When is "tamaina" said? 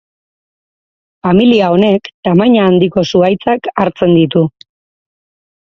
2.29-2.65